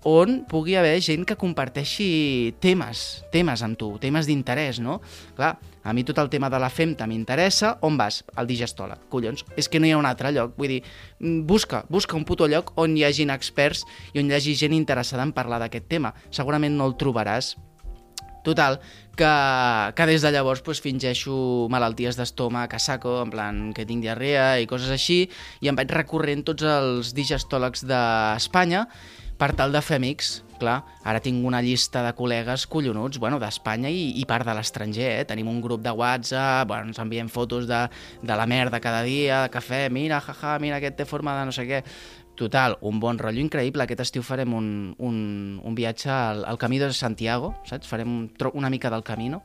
on 0.07 0.45
pugui 0.47 0.77
haver 0.79 0.99
gent 1.03 1.25
que 1.27 1.35
comparteixi 1.35 2.53
temes, 2.63 3.23
temes 3.33 3.63
amb 3.65 3.75
tu, 3.79 3.91
temes 3.99 4.27
d'interès, 4.29 4.79
no? 4.79 4.99
Clar, 5.35 5.57
a 5.83 5.93
mi 5.93 6.05
tot 6.07 6.19
el 6.23 6.29
tema 6.31 6.49
de 6.49 6.59
la 6.59 6.69
femta 6.71 7.07
m'interessa, 7.07 7.77
on 7.83 7.97
vas? 7.99 8.21
Al 8.39 8.47
digestòleg. 8.47 9.07
Collons, 9.11 9.43
és 9.59 9.67
que 9.67 9.79
no 9.79 9.87
hi 9.87 9.91
ha 9.91 9.99
un 9.99 10.07
altre 10.07 10.31
lloc. 10.31 10.55
Vull 10.59 10.77
dir, 10.77 10.81
busca, 11.19 11.83
busca 11.89 12.15
un 12.15 12.23
puto 12.27 12.47
lloc 12.47 12.71
on 12.79 12.95
hi 12.95 13.03
hagin 13.03 13.33
experts 13.35 13.85
i 14.13 14.23
on 14.23 14.31
hi 14.31 14.37
hagi 14.37 14.55
gent 14.55 14.75
interessada 14.77 15.25
en 15.27 15.35
parlar 15.35 15.59
d'aquest 15.59 15.89
tema. 15.91 16.13
Segurament 16.31 16.77
no 16.77 16.87
el 16.87 16.95
trobaràs, 16.99 17.57
Total, 18.43 18.79
que, 19.19 19.29
que 19.95 20.05
des 20.07 20.23
de 20.23 20.31
llavors 20.31 20.63
pues, 20.63 20.81
fingeixo 20.83 21.67
malalties 21.71 22.17
d'estómac 22.19 22.73
a 22.73 22.79
saco, 22.79 23.19
en 23.23 23.33
plan 23.33 23.63
que 23.75 23.85
tinc 23.85 24.05
diarrea 24.05 24.59
i 24.63 24.67
coses 24.69 24.91
així, 24.95 25.25
i 25.59 25.71
em 25.71 25.79
vaig 25.79 25.91
recorrent 25.91 26.45
tots 26.47 26.63
els 26.63 27.13
digestòlegs 27.17 27.83
d'Espanya 27.89 28.85
per 29.39 29.53
tal 29.59 29.75
de 29.75 29.83
fer 29.83 29.99
amics. 29.99 30.39
Clar, 30.59 30.77
ara 31.07 31.21
tinc 31.23 31.45
una 31.47 31.61
llista 31.63 32.03
de 32.03 32.11
col·legues 32.17 32.65
collonuts, 32.67 33.19
bueno, 33.21 33.39
d'Espanya 33.39 33.91
i, 33.91 34.09
i 34.19 34.25
part 34.27 34.47
de 34.47 34.55
l'estranger, 34.57 35.09
eh? 35.21 35.25
Tenim 35.29 35.47
un 35.47 35.61
grup 35.63 35.83
de 35.85 35.93
WhatsApp, 35.95 36.67
bueno, 36.67 36.91
ens 36.91 36.99
enviem 36.99 37.29
fotos 37.31 37.67
de, 37.69 37.85
de 38.21 38.35
la 38.35 38.47
merda 38.49 38.81
cada 38.83 39.03
dia, 39.07 39.45
de 39.45 39.53
cafè, 39.53 39.85
mira, 39.93 40.19
jaja, 40.25 40.57
mira, 40.59 40.81
aquest 40.81 40.99
té 40.99 41.07
forma 41.07 41.37
de 41.39 41.45
no 41.47 41.55
sé 41.55 41.67
què. 41.69 41.83
Total, 42.39 42.77
un 42.87 43.01
bon 43.03 43.17
rotllo 43.19 43.41
increïble. 43.43 43.83
Aquest 43.83 44.05
estiu 44.05 44.23
farem 44.23 44.53
un, 44.55 44.67
un, 45.03 45.15
un 45.59 45.73
viatge 45.75 46.07
al, 46.07 46.45
al 46.47 46.59
camí 46.59 46.77
de 46.79 46.87
Santiago, 46.95 47.51
saps? 47.67 47.89
Farem 47.91 48.13
un, 48.13 48.29
una 48.53 48.69
mica 48.71 48.91
del 48.93 49.03
camino. 49.03 49.41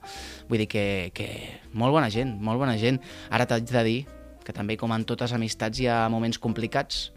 Vull 0.46 0.62
dir 0.62 0.68
que, 0.70 0.84
que 1.14 1.26
molt 1.74 1.90
bona 1.96 2.06
gent, 2.14 2.36
molt 2.38 2.62
bona 2.62 2.76
gent. 2.78 3.00
Ara 3.34 3.48
t'haig 3.50 3.66
de 3.66 3.82
dir 3.82 3.98
que 4.46 4.54
també, 4.54 4.76
com 4.78 4.94
en 4.94 5.02
totes 5.08 5.34
amistats, 5.34 5.80
hi 5.82 5.88
ha 5.90 6.04
moments 6.12 6.38
complicats. 6.38 7.08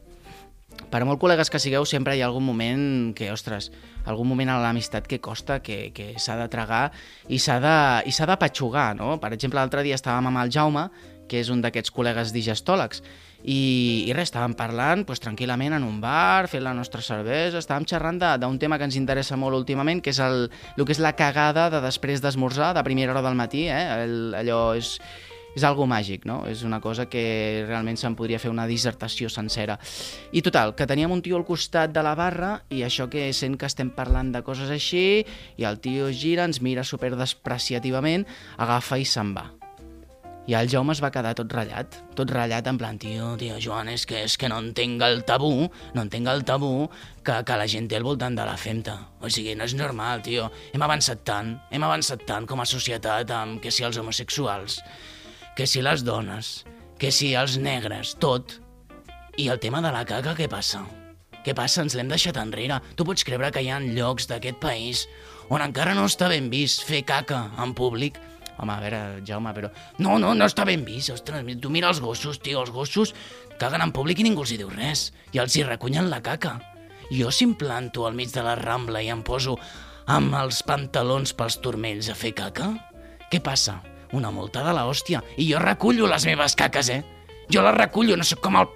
Per 0.88 1.04
molt 1.04 1.20
col·legues 1.20 1.52
que 1.52 1.60
sigueu, 1.60 1.86
sempre 1.90 2.16
hi 2.16 2.22
ha 2.24 2.30
algun 2.30 2.46
moment 2.48 3.14
que, 3.18 3.32
ostres, 3.34 3.72
algun 4.08 4.30
moment 4.30 4.54
a 4.54 4.62
l'amistat 4.64 5.08
que 5.10 5.20
costa, 5.20 5.60
que, 5.60 5.92
que 5.96 6.14
s'ha 6.22 6.38
de 6.40 6.48
tragar 6.54 6.86
i 7.28 7.42
s'ha 7.44 7.60
de, 7.60 7.78
i 8.08 8.14
de 8.16 8.38
patxugar, 8.40 8.94
no? 8.96 9.18
Per 9.20 9.34
exemple, 9.36 9.60
l'altre 9.60 9.84
dia 9.84 10.00
estàvem 10.00 10.32
amb 10.32 10.46
el 10.46 10.54
Jaume, 10.54 10.88
que 11.28 11.42
és 11.42 11.50
un 11.52 11.60
d'aquests 11.62 11.92
col·legues 11.92 12.32
digestòlegs, 12.32 13.04
i, 13.44 14.08
i 14.08 14.14
res, 14.16 14.32
estàvem 14.32 14.56
parlant 14.58 15.04
pues, 15.06 15.22
tranquil·lament 15.24 15.76
en 15.78 15.86
un 15.86 16.00
bar, 16.02 16.48
fent 16.52 16.64
la 16.66 16.74
nostra 16.76 17.04
cervesa, 17.06 17.62
estàvem 17.62 17.86
xerrant 17.88 18.20
d'un 18.42 18.58
tema 18.60 18.80
que 18.80 18.88
ens 18.88 18.98
interessa 18.98 19.38
molt 19.38 19.56
últimament, 19.60 20.02
que 20.02 20.12
és 20.16 20.22
el, 20.24 20.48
el 20.76 20.86
que 20.88 20.96
és 20.96 21.04
la 21.04 21.14
cagada 21.20 21.68
de 21.74 21.82
després 21.84 22.24
d'esmorzar, 22.24 22.74
de 22.78 22.86
primera 22.88 23.14
hora 23.14 23.26
del 23.28 23.38
matí, 23.38 23.68
eh? 23.70 23.84
el, 24.04 24.18
allò 24.40 24.62
és, 24.80 24.98
és 25.58 25.66
algo 25.66 25.88
màgic, 25.90 26.28
no? 26.30 26.44
És 26.50 26.62
una 26.68 26.80
cosa 26.84 27.08
que 27.10 27.66
realment 27.66 27.98
se'n 27.98 28.16
podria 28.18 28.40
fer 28.42 28.54
una 28.54 28.68
dissertació 28.70 29.32
sencera. 29.34 29.80
I 30.32 30.44
total, 30.46 30.76
que 30.78 30.88
teníem 30.90 31.14
un 31.14 31.24
tio 31.26 31.40
al 31.40 31.48
costat 31.48 31.94
de 31.96 32.06
la 32.06 32.14
barra 32.18 32.60
i 32.70 32.84
això 32.86 33.10
que 33.10 33.32
sent 33.34 33.58
que 33.58 33.70
estem 33.70 33.90
parlant 33.96 34.32
de 34.36 34.44
coses 34.46 34.70
així 34.74 35.24
i 35.58 35.68
el 35.68 35.82
tio 35.82 36.12
gira, 36.14 36.46
ens 36.46 36.62
mira 36.62 36.86
super 36.86 37.16
despreciativament, 37.18 38.28
agafa 38.58 39.02
i 39.02 39.08
se'n 39.08 39.34
va. 39.38 39.50
I 40.48 40.54
el 40.56 40.70
Jaume 40.72 40.94
es 40.96 41.02
va 41.04 41.10
quedar 41.12 41.34
tot 41.36 41.52
ratllat, 41.52 41.98
tot 42.16 42.30
ratllat 42.32 42.70
en 42.72 42.78
plan, 42.80 42.96
tio, 43.02 43.34
tio, 43.36 43.58
Joan, 43.60 43.90
és 43.92 44.06
que, 44.08 44.22
és 44.30 44.38
que 44.40 44.48
no 44.48 44.62
entenc 44.64 45.04
el 45.04 45.26
tabú, 45.28 45.66
no 45.92 46.06
entenc 46.06 46.32
el 46.32 46.46
tabú 46.48 46.86
que, 47.20 47.36
que 47.44 47.58
la 47.60 47.66
gent 47.68 47.90
té 47.92 47.98
al 48.00 48.08
voltant 48.08 48.38
de 48.38 48.46
la 48.48 48.56
femta. 48.56 48.96
O 49.20 49.28
sigui, 49.28 49.58
no 49.60 49.68
és 49.68 49.76
normal, 49.76 50.24
tio. 50.24 50.48
Hem 50.72 50.88
avançat 50.88 51.26
tant, 51.28 51.52
hem 51.68 51.84
avançat 51.84 52.24
tant 52.30 52.48
com 52.48 52.64
a 52.64 52.70
societat 52.70 53.34
amb 53.36 53.60
que 53.60 53.76
si 53.76 53.84
els 53.84 54.00
homosexuals, 54.00 54.80
que 55.58 55.66
si 55.66 55.82
les 55.82 56.04
dones, 56.06 56.68
que 57.02 57.10
si 57.10 57.32
els 57.34 57.58
negres, 57.58 58.14
tot. 58.22 58.60
I 59.42 59.50
el 59.50 59.58
tema 59.58 59.82
de 59.82 59.90
la 59.90 60.04
caca, 60.06 60.36
què 60.38 60.46
passa? 60.50 60.84
Què 61.42 61.56
passa? 61.58 61.82
Ens 61.82 61.96
l'hem 61.98 62.12
deixat 62.12 62.38
enrere. 62.38 62.78
Tu 62.94 63.06
pots 63.08 63.26
creure 63.26 63.50
que 63.56 63.64
hi 63.66 63.72
ha 63.74 63.80
llocs 63.82 64.30
d'aquest 64.30 64.62
país 64.62 65.08
on 65.50 65.64
encara 65.66 65.96
no 65.98 66.06
està 66.06 66.28
ben 66.30 66.52
vist 66.54 66.86
fer 66.86 67.02
caca 67.08 67.48
en 67.64 67.74
públic 67.74 68.22
Home, 68.58 68.74
a 68.74 68.80
veure, 68.82 69.00
Jaume, 69.22 69.52
però... 69.54 69.70
No, 70.02 70.16
no, 70.18 70.32
no 70.34 70.46
està 70.50 70.64
ben 70.66 70.82
vist, 70.82 71.12
ostres, 71.14 71.46
tu 71.62 71.70
mira 71.70 71.92
els 71.92 72.00
gossos, 72.02 72.40
tio, 72.42 72.64
els 72.64 72.72
gossos 72.74 73.12
caguen 73.62 73.84
en 73.86 73.92
públic 73.94 74.18
i 74.18 74.26
ningú 74.26 74.42
els 74.42 74.54
hi 74.56 74.58
diu 74.58 74.72
res, 74.74 75.12
i 75.30 75.42
els 75.42 75.54
hi 75.54 75.66
recunyen 75.68 76.10
la 76.10 76.24
caca. 76.26 76.56
Jo 77.12 77.30
si 77.30 77.46
em 77.46 77.54
planto 77.54 78.08
al 78.08 78.18
mig 78.18 78.34
de 78.34 78.42
la 78.42 78.56
Rambla 78.58 79.04
i 79.06 79.12
em 79.14 79.22
poso 79.22 79.60
amb 80.10 80.34
els 80.42 80.64
pantalons 80.66 81.36
pels 81.38 81.60
turmells 81.62 82.10
a 82.10 82.18
fer 82.18 82.34
caca, 82.34 82.72
què 83.30 83.44
passa? 83.46 83.78
Una 84.16 84.32
multa 84.32 84.64
de 84.64 84.74
la 84.76 84.86
hòstia, 84.88 85.22
i 85.36 85.50
jo 85.52 85.60
recullo 85.60 86.08
les 86.08 86.26
meves 86.30 86.56
caques, 86.56 86.90
eh? 86.90 87.02
Jo 87.52 87.64
les 87.64 87.76
recullo, 87.76 88.16
no 88.16 88.24
sóc 88.28 88.40
com 88.44 88.56
el 88.60 88.68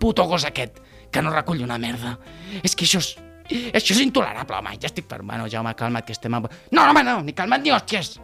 puto 0.00 0.26
gos 0.28 0.44
aquest, 0.44 0.80
que 1.10 1.22
no 1.22 1.32
recull 1.32 1.62
una 1.64 1.78
merda. 1.78 2.18
És 2.62 2.76
que 2.76 2.88
això 2.88 3.00
és... 3.00 3.14
Això 3.44 3.92
és 3.92 4.00
intolerable, 4.00 4.56
home, 4.56 4.76
ja 4.80 4.88
estic 4.88 5.04
per... 5.08 5.20
Bueno, 5.22 5.48
Jaume, 5.52 5.74
calma't, 5.76 6.06
que 6.06 6.14
estem... 6.16 6.32
A... 6.32 6.40
No, 6.72 6.84
home, 6.84 7.02
no, 7.04 7.18
ni 7.24 7.34
calma't 7.36 7.64
ni 7.64 7.72
hòsties! 7.74 8.14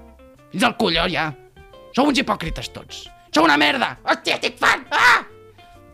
Fins 0.51 0.65
al 0.65 0.79
colló, 0.81 1.05
ja. 1.13 1.27
Sou 1.97 2.09
uns 2.09 2.21
hipòcrites 2.23 2.71
tots. 2.73 3.03
Sou 3.29 3.45
una 3.45 3.59
merda! 3.61 3.99
Hòstia, 4.05 4.39
estic 4.39 4.57
fan! 4.61 4.87
Ah! 4.97 5.21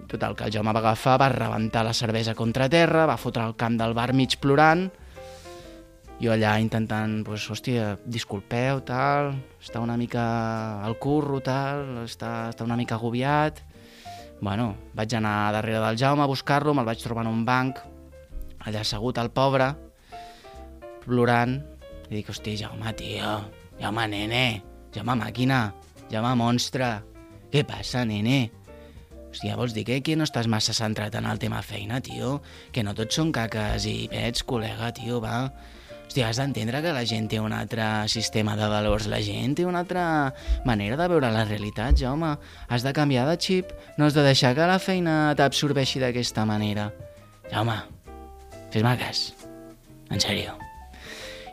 Total, 0.06 0.37
que 0.38 0.46
el 0.46 0.54
Jaume 0.54 0.70
va 0.70 0.82
agafar, 0.85 1.16
va 1.18 1.28
rebentar 1.32 1.82
la 1.85 1.94
cervesa 1.94 2.37
contra 2.38 2.68
terra, 2.70 3.08
va 3.11 3.18
fotre 3.18 3.42
el 3.42 3.56
camp 3.58 3.78
del 3.80 3.94
bar 3.99 4.12
mig 4.14 4.38
plorant, 4.38 4.87
jo 6.20 6.32
allà 6.32 6.56
intentant, 6.62 7.18
pues, 7.26 7.44
hòstia, 7.52 7.96
disculpeu, 8.08 8.80
tal, 8.88 9.35
està 9.61 9.82
una 9.85 9.99
mica 10.00 10.25
al 10.87 10.96
curro, 10.99 11.42
tal, 11.44 12.04
està, 12.06 12.50
està 12.52 12.64
una 12.64 12.78
mica 12.78 12.96
agobiat. 12.96 13.61
Bueno, 14.40 14.75
vaig 14.96 15.14
anar 15.16 15.52
darrere 15.52 15.80
del 15.85 15.99
Jaume 16.00 16.25
a 16.25 16.30
buscar-lo, 16.30 16.75
me'l 16.75 16.88
vaig 16.88 17.02
trobar 17.04 17.25
en 17.25 17.32
un 17.32 17.44
banc, 17.44 17.80
allà 18.64 18.80
assegut 18.80 19.18
el 19.20 19.30
pobre, 19.30 19.70
plorant, 21.04 21.58
i 22.08 22.18
dic, 22.18 22.30
hòstia, 22.32 22.66
Jaume, 22.66 22.92
tio, 22.96 23.37
Jaume, 23.80 24.08
nene, 24.08 24.46
Jaume, 24.94 25.16
màquina, 25.20 25.66
Jaume, 26.11 26.35
monstre. 26.38 26.94
Què 27.52 27.62
passa, 27.68 28.04
nene? 28.08 28.46
Hòstia, 29.30 29.56
vols 29.58 29.75
dir 29.76 29.85
que 29.85 29.99
aquí 30.00 30.14
no 30.16 30.25
estàs 30.25 30.49
massa 30.49 30.73
centrat 30.73 31.14
en 31.18 31.26
el 31.28 31.38
tema 31.38 31.61
feina, 31.61 32.00
tio? 32.00 32.38
Que 32.73 32.85
no 32.87 32.94
tots 32.96 33.18
són 33.18 33.32
caques 33.37 33.85
i 33.85 34.06
pets, 34.08 34.44
col·lega, 34.49 34.88
tio, 34.96 35.20
va? 35.20 35.50
Hòstia, 36.06 36.28
has 36.30 36.38
d'entendre 36.38 36.80
que 36.84 36.92
la 36.94 37.04
gent 37.04 37.26
té 37.28 37.40
un 37.42 37.52
altre 37.52 37.84
sistema 38.08 38.54
de 38.56 38.68
valors, 38.70 39.08
la 39.10 39.18
gent 39.25 39.56
té 39.58 39.66
una 39.66 39.82
altra 39.84 40.04
manera 40.64 40.96
de 40.96 41.08
veure 41.12 41.32
la 41.34 41.44
realitat, 41.44 41.98
Jaume. 41.98 42.36
Has 42.68 42.86
de 42.86 42.94
canviar 42.96 43.26
de 43.28 43.36
xip, 43.36 43.75
no 43.98 44.06
has 44.06 44.14
de 44.14 44.25
deixar 44.26 44.54
que 44.54 44.68
la 44.70 44.78
feina 44.78 45.34
t'absorbeixi 45.36 46.00
d'aquesta 46.00 46.46
manera. 46.46 46.92
Jaume, 47.50 47.80
fes-me 48.70 48.96
cas. 49.02 49.26
En 50.10 50.22
sèrio. 50.22 50.65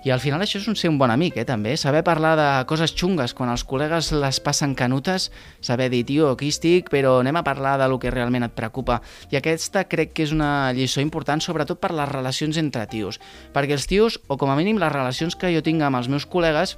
I 0.03 0.11
al 0.11 0.19
final 0.19 0.41
això 0.43 0.59
és 0.59 0.65
un 0.67 0.75
ser 0.75 0.89
un 0.91 0.97
bon 0.99 1.11
amic, 1.13 1.37
eh, 1.39 1.45
també. 1.47 1.77
Saber 1.79 2.01
parlar 2.03 2.33
de 2.35 2.47
coses 2.67 2.91
xungues 2.91 3.31
quan 3.33 3.47
els 3.47 3.63
col·legues 3.63 4.09
les 4.11 4.39
passen 4.43 4.73
canutes, 4.75 5.29
saber 5.63 5.87
dir, 5.93 6.03
tio, 6.03 6.27
aquí 6.33 6.49
estic, 6.51 6.89
però 6.91 7.21
anem 7.21 7.39
a 7.39 7.43
parlar 7.47 7.77
de 7.79 7.87
lo 7.87 7.99
que 7.99 8.11
realment 8.11 8.43
et 8.43 8.51
preocupa. 8.51 8.99
I 9.31 9.39
aquesta 9.39 9.85
crec 9.87 10.11
que 10.11 10.25
és 10.27 10.33
una 10.35 10.73
lliçó 10.75 10.99
important, 10.99 11.39
sobretot 11.39 11.79
per 11.79 11.93
les 11.95 12.11
relacions 12.11 12.59
entre 12.59 12.83
tios. 12.91 13.21
Perquè 13.55 13.77
els 13.77 13.87
tios, 13.87 14.19
o 14.27 14.35
com 14.35 14.51
a 14.51 14.57
mínim 14.59 14.81
les 14.81 14.91
relacions 14.91 15.39
que 15.39 15.53
jo 15.55 15.63
tinc 15.63 15.81
amb 15.81 15.95
els 15.95 16.11
meus 16.11 16.27
col·legues, 16.27 16.75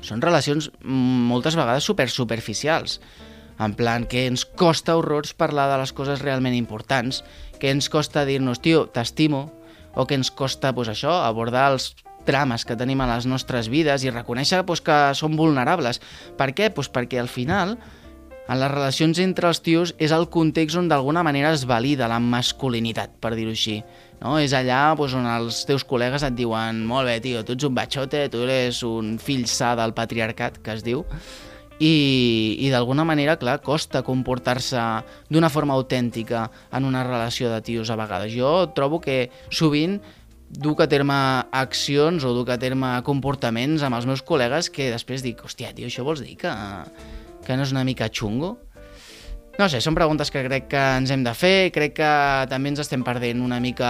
són 0.00 0.24
relacions 0.24 0.70
mm, 0.80 1.28
moltes 1.28 1.60
vegades 1.60 1.84
super 1.84 2.08
superficials. 2.08 3.02
En 3.60 3.76
plan, 3.76 4.08
que 4.08 4.26
ens 4.30 4.46
costa 4.48 4.96
horrors 4.96 5.36
parlar 5.36 5.68
de 5.68 5.76
les 5.84 5.92
coses 5.92 6.24
realment 6.24 6.56
importants, 6.56 7.22
que 7.60 7.68
ens 7.68 7.92
costa 7.92 8.24
dir-nos, 8.24 8.64
tio, 8.64 8.86
t'estimo, 8.88 9.50
o 9.94 10.08
que 10.08 10.16
ens 10.16 10.30
costa, 10.30 10.72
pues, 10.72 10.88
això, 10.88 11.20
abordar 11.24 11.70
els 11.72 11.92
drames 12.26 12.66
que 12.66 12.76
tenim 12.78 13.00
a 13.00 13.10
les 13.14 13.28
nostres 13.30 13.70
vides 13.72 14.04
i 14.04 14.12
reconèixer 14.12 14.64
pues, 14.66 14.82
que 14.84 14.96
som 15.14 15.36
vulnerables. 15.38 16.02
Per 16.38 16.50
què? 16.54 16.72
Pues 16.74 16.90
perquè 16.92 17.22
al 17.22 17.32
final 17.32 17.76
en 18.46 18.60
les 18.60 18.70
relacions 18.70 19.18
entre 19.18 19.48
els 19.50 19.58
tios 19.62 19.94
és 19.98 20.12
el 20.14 20.28
context 20.30 20.78
on 20.78 20.90
d'alguna 20.90 21.24
manera 21.26 21.50
es 21.54 21.64
valida 21.66 22.06
la 22.10 22.20
masculinitat, 22.22 23.16
per 23.18 23.34
dir-ho 23.34 23.50
així. 23.50 23.80
No? 24.20 24.36
És 24.38 24.54
allà 24.54 24.94
pues, 24.98 25.16
on 25.18 25.26
els 25.26 25.64
teus 25.66 25.84
col·legues 25.88 26.22
et 26.26 26.36
diuen 26.38 26.84
molt 26.86 27.10
bé, 27.10 27.18
tio, 27.24 27.42
tu 27.42 27.56
ets 27.56 27.66
un 27.66 27.74
batxote, 27.74 28.28
tu 28.30 28.44
eres 28.46 28.84
un 28.86 29.16
fill 29.22 29.48
sa 29.50 29.74
del 29.78 29.96
patriarcat, 29.98 30.60
que 30.62 30.76
es 30.78 30.86
diu, 30.86 31.02
i, 31.78 32.56
i 32.62 32.70
d'alguna 32.72 33.04
manera, 33.04 33.36
clar, 33.40 33.58
costa 33.64 34.04
comportar-se 34.06 34.80
d'una 35.28 35.50
forma 35.52 35.74
autèntica 35.74 36.46
en 36.72 36.86
una 36.88 37.02
relació 37.04 37.50
de 37.52 37.60
tios 37.66 37.90
a 37.90 37.98
vegades. 37.98 38.32
Jo 38.32 38.70
trobo 38.78 39.02
que 39.02 39.26
sovint 39.50 39.98
duc 40.50 40.80
a 40.80 40.86
terme 40.90 41.16
accions 41.50 42.24
o 42.24 42.32
duc 42.36 42.50
a 42.54 42.58
terme 42.60 42.92
comportaments 43.06 43.82
amb 43.86 43.98
els 43.98 44.06
meus 44.06 44.22
col·legues 44.22 44.70
que 44.72 44.90
després 44.92 45.24
dic, 45.24 45.42
hòstia, 45.44 45.72
tio, 45.76 45.90
això 45.90 46.04
vols 46.06 46.22
dir 46.22 46.36
que, 46.40 46.52
que 47.46 47.56
no 47.56 47.66
és 47.66 47.74
una 47.74 47.84
mica 47.88 48.08
xungo? 48.12 48.56
No 49.56 49.70
sé, 49.72 49.78
són 49.80 49.94
preguntes 49.96 50.28
que 50.28 50.42
crec 50.44 50.66
que 50.68 50.80
ens 50.98 51.08
hem 51.08 51.22
de 51.24 51.32
fer, 51.32 51.70
crec 51.72 51.94
que 51.96 52.08
també 52.50 52.68
ens 52.68 52.82
estem 52.82 53.00
perdent 53.00 53.40
una 53.40 53.56
mica 53.56 53.88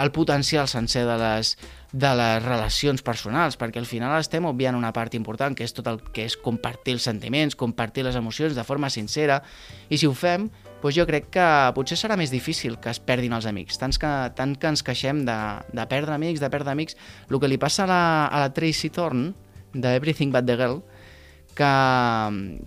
el 0.00 0.10
potencial 0.16 0.64
sencer 0.64 1.02
de 1.04 1.18
les, 1.20 1.50
de 1.92 2.12
les 2.16 2.38
relacions 2.40 3.04
personals, 3.04 3.58
perquè 3.60 3.82
al 3.82 3.88
final 3.90 4.16
estem 4.16 4.48
obviant 4.48 4.78
una 4.78 4.94
part 4.96 5.12
important, 5.12 5.52
que 5.52 5.66
és 5.68 5.76
tot 5.76 5.90
el 5.92 6.00
que 6.08 6.24
és 6.24 6.38
compartir 6.40 6.96
els 6.96 7.04
sentiments, 7.04 7.52
compartir 7.52 8.06
les 8.08 8.16
emocions 8.16 8.56
de 8.56 8.64
forma 8.64 8.88
sincera, 8.88 9.42
i 9.92 10.00
si 10.00 10.08
ho 10.08 10.16
fem, 10.16 10.48
doncs 10.80 10.96
jo 10.96 11.04
crec 11.12 11.28
que 11.36 11.50
potser 11.76 12.00
serà 12.00 12.16
més 12.16 12.32
difícil 12.32 12.80
que 12.80 12.88
es 12.96 13.02
perdin 13.04 13.36
els 13.36 13.44
amics. 13.44 13.76
Tant 13.80 13.92
que, 13.92 14.14
tant 14.40 14.56
que 14.56 14.72
ens 14.72 14.84
queixem 14.88 15.26
de, 15.28 15.38
de 15.68 15.88
perdre 15.92 16.16
amics, 16.16 16.40
de 16.40 16.48
perdre 16.48 16.72
amics, 16.72 16.96
el 17.28 17.44
que 17.44 17.52
li 17.52 17.60
passa 17.60 17.84
a 17.84 17.92
la, 17.92 18.02
a 18.32 18.40
la 18.46 18.54
Tracy 18.56 18.88
Thorn, 18.88 19.34
de 19.74 19.96
Everything 20.00 20.32
But 20.32 20.48
The 20.48 20.56
Girl, 20.56 20.80
que, 21.56 21.70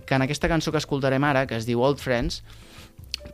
que 0.06 0.16
en 0.16 0.24
aquesta 0.24 0.50
cançó 0.50 0.72
que 0.72 0.82
escoltarem 0.82 1.24
ara, 1.24 1.46
que 1.46 1.56
es 1.58 1.68
diu 1.68 1.82
Old 1.84 2.02
Friends, 2.02 2.42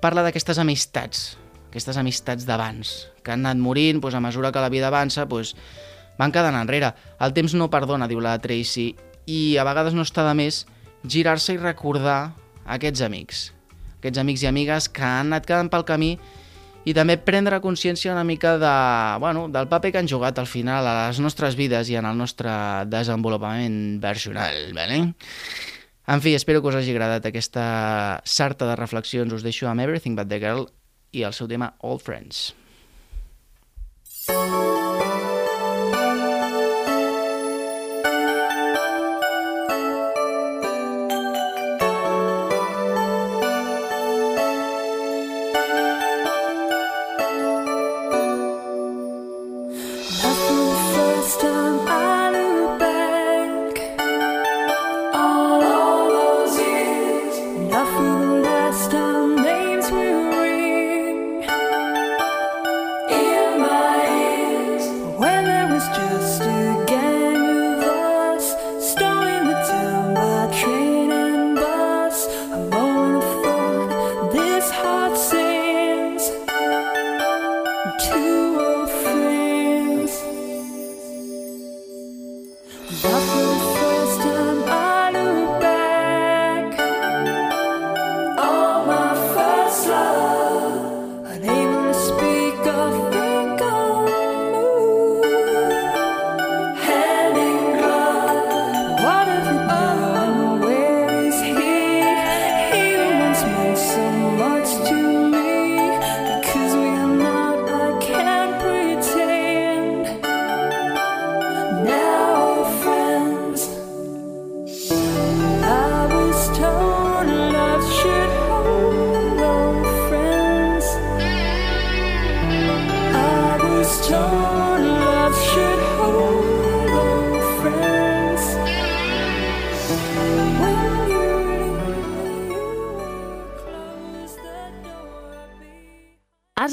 parla 0.02 0.26
d'aquestes 0.26 0.60
amistats, 0.60 1.34
aquestes 1.70 1.98
amistats 2.00 2.46
d'abans, 2.48 2.94
que 3.22 3.34
han 3.34 3.46
anat 3.46 3.62
morint 3.62 4.02
doncs, 4.02 4.18
a 4.18 4.22
mesura 4.22 4.52
que 4.52 4.62
la 4.62 4.72
vida 4.72 4.90
avança, 4.90 5.26
doncs, 5.26 5.54
van 6.18 6.34
quedant 6.34 6.54
enrere. 6.58 6.92
El 7.22 7.34
temps 7.34 7.56
no 7.58 7.70
perdona, 7.72 8.10
diu 8.10 8.22
la 8.22 8.36
Tracy, 8.38 8.92
i 9.26 9.56
a 9.56 9.64
vegades 9.66 9.96
no 9.96 10.04
està 10.04 10.26
de 10.28 10.36
més 10.38 10.64
girar-se 11.08 11.56
i 11.56 11.60
recordar 11.60 12.34
aquests 12.64 13.02
amics 13.04 13.50
aquests 14.04 14.20
amics 14.20 14.42
i 14.44 14.48
amigues 14.50 14.88
que 14.92 15.04
han 15.04 15.32
anat 15.32 15.46
quedant 15.48 15.70
pel 15.72 15.86
camí 15.88 16.10
també 16.92 17.16
prendre 17.16 17.62
consciència 17.64 18.12
una 18.12 18.26
mica 18.28 18.58
de, 18.60 18.72
bueno, 19.22 19.46
del 19.48 19.68
paper 19.70 19.92
que 19.94 20.02
han 20.02 20.10
jugat 20.10 20.38
al 20.38 20.50
final 20.50 20.84
a 20.84 20.94
les 21.06 21.20
nostres 21.24 21.56
vides 21.56 21.88
i 21.88 21.96
en 21.96 22.04
el 22.04 22.18
nostre 22.18 22.50
desenvolupament 22.92 24.02
personal. 24.02 24.58
Vale? 24.76 25.00
En 26.06 26.20
fi, 26.20 26.34
espero 26.36 26.60
que 26.60 26.68
us 26.68 26.76
hagi 26.76 26.92
agradat 26.92 27.24
aquesta 27.30 27.64
sarta 28.28 28.68
de 28.68 28.76
reflexions. 28.76 29.32
Us 29.32 29.46
deixo 29.46 29.70
amb 29.70 29.80
Everything 29.80 30.18
But 30.20 30.28
The 30.28 30.42
Girl 30.42 30.68
i 31.16 31.24
el 31.24 31.32
seu 31.32 31.48
tema 31.48 31.72
All 31.80 32.02
Friends. 32.02 32.50